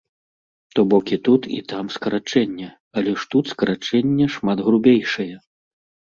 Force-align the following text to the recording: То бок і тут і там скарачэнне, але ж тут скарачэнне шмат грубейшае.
То 0.77 0.81
бок 0.91 1.05
і 1.17 1.17
тут 1.25 1.41
і 1.57 1.57
там 1.73 1.91
скарачэнне, 1.95 2.69
але 3.01 3.13
ж 3.23 3.27
тут 3.33 3.45
скарачэнне 3.53 4.25
шмат 4.37 4.57
грубейшае. 4.69 5.29